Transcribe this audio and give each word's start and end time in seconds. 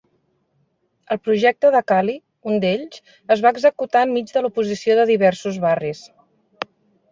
El 1.15 1.19
projecte 1.27 1.71
de 1.75 1.81
Kali, 1.91 2.15
un 2.53 2.57
d'ells, 2.65 3.03
es 3.37 3.45
va 3.45 3.53
executar 3.57 4.05
enmig 4.09 4.33
de 4.39 4.45
l'oposició 4.47 4.99
de 5.03 5.07
diversos 5.15 5.63
barris. 5.69 6.05